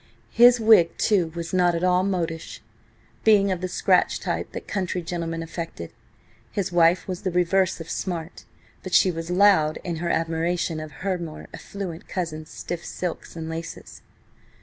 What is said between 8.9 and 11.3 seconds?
she was loud in her admiration of her